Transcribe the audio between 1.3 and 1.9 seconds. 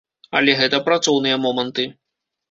моманты.